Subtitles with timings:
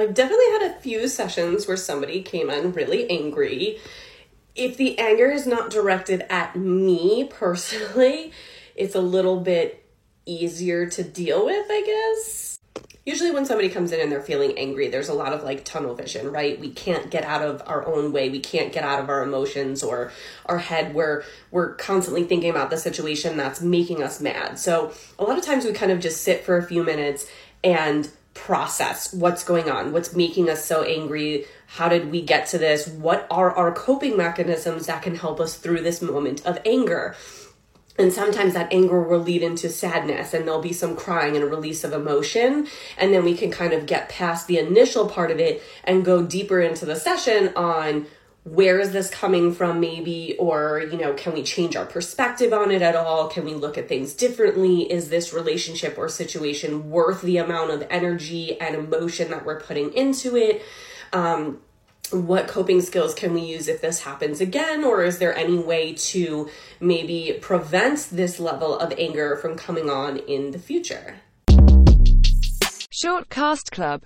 [0.00, 3.78] I've definitely had a few sessions where somebody came in really angry.
[4.54, 8.32] If the anger is not directed at me personally,
[8.74, 9.84] it's a little bit
[10.24, 11.82] easier to deal with, I
[12.14, 12.58] guess.
[13.04, 15.94] Usually when somebody comes in and they're feeling angry there's a lot of like tunnel
[15.94, 16.58] vision right?
[16.58, 18.28] We can't get out of our own way.
[18.28, 20.10] We can't get out of our emotions or
[20.46, 20.92] our head.
[20.92, 21.22] Where
[21.52, 24.58] we're constantly thinking about the situation that's making us mad.
[24.58, 27.30] So a lot of times we kind of just sit for a few minutes
[27.62, 32.58] and process what's going on what's making us so angry how did we get to
[32.58, 37.14] this what are our coping mechanisms that can help us through this moment of anger.
[37.98, 41.48] And sometimes that anger will lead into sadness and there'll be some crying and a
[41.48, 42.66] release of emotion.
[42.98, 46.22] And then we can kind of get past the initial part of it and go
[46.22, 48.06] deeper into the session on
[48.46, 50.36] where is this coming from maybe?
[50.38, 53.28] Or you know can we change our perspective on it at all?
[53.28, 54.90] Can we look at things differently?
[54.90, 59.92] Is this relationship or situation worth the amount of energy and emotion that we're putting
[59.94, 60.62] into it?
[61.12, 61.58] Um,
[62.12, 64.84] what coping skills can we use if this happens again?
[64.84, 70.18] Or is there any way to maybe prevent this level of anger from coming on
[70.18, 71.16] in the future?
[72.92, 74.02] Short cast club